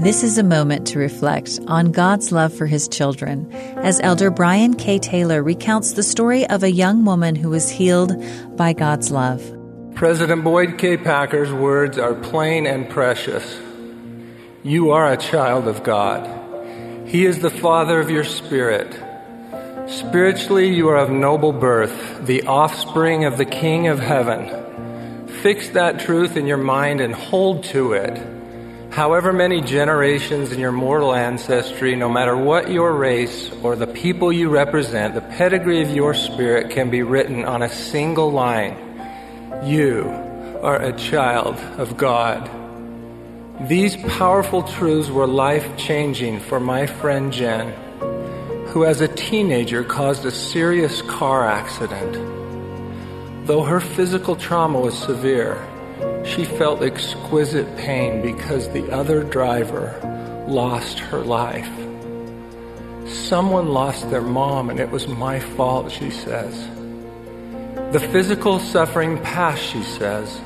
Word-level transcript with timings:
This 0.00 0.22
is 0.22 0.38
a 0.38 0.42
moment 0.42 0.86
to 0.86 0.98
reflect 0.98 1.60
on 1.66 1.92
God's 1.92 2.32
love 2.32 2.54
for 2.54 2.64
his 2.64 2.88
children 2.88 3.52
as 3.52 4.00
Elder 4.00 4.30
Brian 4.30 4.72
K. 4.72 4.98
Taylor 4.98 5.42
recounts 5.42 5.92
the 5.92 6.02
story 6.02 6.46
of 6.46 6.62
a 6.62 6.72
young 6.72 7.04
woman 7.04 7.34
who 7.34 7.50
was 7.50 7.68
healed 7.68 8.14
by 8.56 8.72
God's 8.72 9.10
love. 9.10 9.42
President 9.94 10.42
Boyd 10.42 10.78
K. 10.78 10.96
Packer's 10.96 11.52
words 11.52 11.98
are 11.98 12.14
plain 12.14 12.66
and 12.66 12.88
precious. 12.88 13.60
You 14.62 14.92
are 14.92 15.12
a 15.12 15.18
child 15.18 15.68
of 15.68 15.82
God. 15.82 17.06
He 17.06 17.26
is 17.26 17.40
the 17.40 17.50
Father 17.50 18.00
of 18.00 18.08
your 18.08 18.24
spirit. 18.24 18.94
Spiritually, 19.86 20.74
you 20.74 20.88
are 20.88 20.96
of 20.96 21.10
noble 21.10 21.52
birth, 21.52 22.24
the 22.24 22.44
offspring 22.44 23.26
of 23.26 23.36
the 23.36 23.44
King 23.44 23.88
of 23.88 23.98
heaven. 23.98 25.28
Fix 25.42 25.68
that 25.70 26.00
truth 26.00 26.38
in 26.38 26.46
your 26.46 26.56
mind 26.56 27.02
and 27.02 27.14
hold 27.14 27.64
to 27.64 27.92
it. 27.92 28.39
However 28.90 29.32
many 29.32 29.60
generations 29.60 30.50
in 30.50 30.58
your 30.58 30.72
mortal 30.72 31.14
ancestry, 31.14 31.94
no 31.94 32.08
matter 32.08 32.36
what 32.36 32.72
your 32.72 32.92
race 32.92 33.48
or 33.62 33.76
the 33.76 33.86
people 33.86 34.32
you 34.32 34.48
represent, 34.48 35.14
the 35.14 35.20
pedigree 35.20 35.80
of 35.80 35.90
your 35.90 36.12
spirit 36.12 36.70
can 36.70 36.90
be 36.90 37.04
written 37.04 37.44
on 37.44 37.62
a 37.62 37.68
single 37.68 38.32
line. 38.32 38.76
You 39.64 40.08
are 40.62 40.82
a 40.82 40.92
child 40.92 41.54
of 41.78 41.96
God. 41.96 42.50
These 43.68 43.96
powerful 44.18 44.64
truths 44.64 45.08
were 45.08 45.26
life 45.26 45.76
changing 45.76 46.40
for 46.40 46.58
my 46.58 46.86
friend 46.86 47.32
Jen, 47.32 47.72
who 48.70 48.84
as 48.84 49.00
a 49.00 49.08
teenager 49.08 49.84
caused 49.84 50.24
a 50.24 50.32
serious 50.32 51.00
car 51.02 51.46
accident. 51.46 52.14
Though 53.46 53.62
her 53.62 53.80
physical 53.80 54.34
trauma 54.34 54.80
was 54.80 54.98
severe, 54.98 55.64
she 56.24 56.44
felt 56.44 56.82
exquisite 56.82 57.76
pain 57.76 58.22
because 58.22 58.68
the 58.70 58.90
other 58.90 59.22
driver 59.22 59.98
lost 60.48 60.98
her 60.98 61.20
life. 61.20 61.70
Someone 63.06 63.68
lost 63.68 64.10
their 64.10 64.22
mom, 64.22 64.70
and 64.70 64.78
it 64.78 64.90
was 64.90 65.08
my 65.08 65.40
fault, 65.40 65.90
she 65.90 66.10
says. 66.10 66.68
The 67.92 68.00
physical 68.12 68.58
suffering 68.60 69.18
passed, 69.22 69.62
she 69.62 69.82
says, 69.82 70.40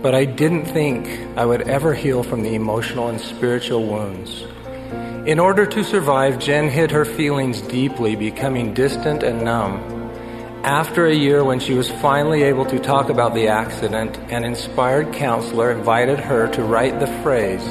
but 0.00 0.14
I 0.14 0.24
didn't 0.24 0.66
think 0.66 1.08
I 1.36 1.44
would 1.44 1.62
ever 1.62 1.92
heal 1.92 2.22
from 2.22 2.42
the 2.42 2.54
emotional 2.54 3.08
and 3.08 3.20
spiritual 3.20 3.84
wounds. 3.84 4.44
In 5.26 5.40
order 5.40 5.66
to 5.66 5.82
survive, 5.82 6.38
Jen 6.38 6.68
hid 6.70 6.92
her 6.92 7.04
feelings 7.04 7.60
deeply, 7.62 8.14
becoming 8.14 8.74
distant 8.74 9.24
and 9.24 9.44
numb. 9.44 9.97
After 10.68 11.06
a 11.06 11.14
year, 11.14 11.42
when 11.44 11.60
she 11.60 11.72
was 11.72 11.90
finally 11.90 12.42
able 12.42 12.66
to 12.66 12.78
talk 12.78 13.08
about 13.08 13.32
the 13.32 13.48
accident, 13.48 14.18
an 14.30 14.44
inspired 14.44 15.14
counselor 15.14 15.72
invited 15.72 16.20
her 16.20 16.46
to 16.48 16.62
write 16.62 17.00
the 17.00 17.06
phrase, 17.22 17.66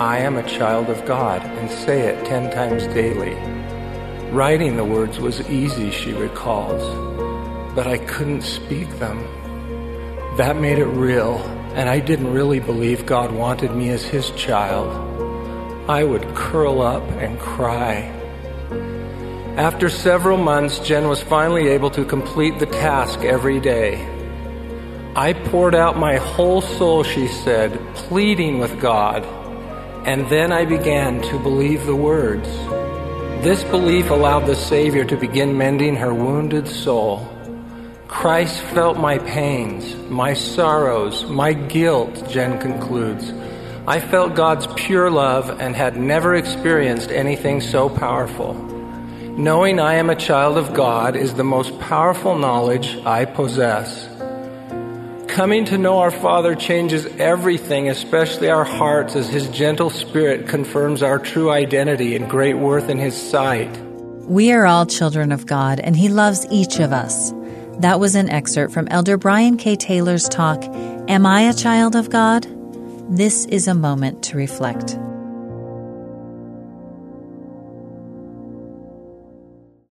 I 0.00 0.20
am 0.20 0.38
a 0.38 0.48
child 0.48 0.88
of 0.88 1.04
God, 1.04 1.42
and 1.42 1.70
say 1.70 2.08
it 2.08 2.24
ten 2.24 2.50
times 2.50 2.86
daily. 2.94 3.34
Writing 4.30 4.78
the 4.78 4.84
words 4.84 5.20
was 5.20 5.46
easy, 5.50 5.90
she 5.90 6.14
recalls, 6.14 6.82
but 7.74 7.86
I 7.86 7.98
couldn't 7.98 8.40
speak 8.40 8.88
them. 8.98 9.18
That 10.38 10.56
made 10.56 10.78
it 10.78 10.86
real, 10.86 11.36
and 11.74 11.86
I 11.86 12.00
didn't 12.00 12.32
really 12.32 12.60
believe 12.60 13.04
God 13.04 13.30
wanted 13.30 13.76
me 13.76 13.90
as 13.90 14.04
His 14.04 14.30
child. 14.30 14.88
I 15.86 16.02
would 16.02 16.34
curl 16.34 16.80
up 16.80 17.02
and 17.20 17.38
cry. 17.38 18.17
After 19.58 19.88
several 19.88 20.36
months, 20.36 20.78
Jen 20.78 21.08
was 21.08 21.20
finally 21.20 21.66
able 21.66 21.90
to 21.90 22.04
complete 22.04 22.60
the 22.60 22.66
task 22.66 23.24
every 23.24 23.58
day. 23.58 23.96
I 25.16 25.32
poured 25.32 25.74
out 25.74 25.98
my 25.98 26.14
whole 26.18 26.60
soul, 26.60 27.02
she 27.02 27.26
said, 27.26 27.76
pleading 27.96 28.60
with 28.60 28.80
God, 28.80 29.24
and 30.06 30.28
then 30.28 30.52
I 30.52 30.64
began 30.64 31.20
to 31.22 31.40
believe 31.40 31.86
the 31.86 31.96
words. 31.96 32.46
This 33.42 33.64
belief 33.64 34.10
allowed 34.10 34.46
the 34.46 34.54
Savior 34.54 35.04
to 35.06 35.16
begin 35.16 35.58
mending 35.58 35.96
her 35.96 36.14
wounded 36.14 36.68
soul. 36.68 37.28
Christ 38.06 38.60
felt 38.60 38.96
my 38.96 39.18
pains, 39.18 39.92
my 40.08 40.34
sorrows, 40.34 41.24
my 41.24 41.52
guilt, 41.52 42.30
Jen 42.30 42.60
concludes. 42.60 43.32
I 43.88 43.98
felt 43.98 44.36
God's 44.36 44.68
pure 44.76 45.10
love 45.10 45.60
and 45.60 45.74
had 45.74 45.96
never 45.96 46.36
experienced 46.36 47.10
anything 47.10 47.60
so 47.60 47.88
powerful. 47.88 48.77
Knowing 49.38 49.78
I 49.78 49.94
am 49.94 50.10
a 50.10 50.16
child 50.16 50.58
of 50.58 50.74
God 50.74 51.14
is 51.14 51.34
the 51.34 51.44
most 51.44 51.78
powerful 51.78 52.36
knowledge 52.36 52.98
I 53.06 53.24
possess. 53.24 54.08
Coming 55.28 55.64
to 55.66 55.78
know 55.78 56.00
our 56.00 56.10
Father 56.10 56.56
changes 56.56 57.06
everything, 57.18 57.88
especially 57.88 58.50
our 58.50 58.64
hearts, 58.64 59.14
as 59.14 59.28
His 59.28 59.48
gentle 59.50 59.90
Spirit 59.90 60.48
confirms 60.48 61.04
our 61.04 61.20
true 61.20 61.52
identity 61.52 62.16
and 62.16 62.28
great 62.28 62.54
worth 62.54 62.88
in 62.88 62.98
His 62.98 63.16
sight. 63.16 63.70
We 64.26 64.50
are 64.50 64.66
all 64.66 64.86
children 64.86 65.30
of 65.30 65.46
God, 65.46 65.78
and 65.78 65.96
He 65.96 66.08
loves 66.08 66.44
each 66.50 66.80
of 66.80 66.92
us. 66.92 67.32
That 67.78 68.00
was 68.00 68.16
an 68.16 68.28
excerpt 68.30 68.74
from 68.74 68.88
Elder 68.88 69.16
Brian 69.16 69.56
K. 69.56 69.76
Taylor's 69.76 70.28
talk, 70.28 70.64
Am 71.08 71.24
I 71.24 71.42
a 71.42 71.54
Child 71.54 71.94
of 71.94 72.10
God? 72.10 72.44
This 73.08 73.44
is 73.44 73.68
a 73.68 73.74
moment 73.74 74.24
to 74.24 74.36
reflect. 74.36 74.98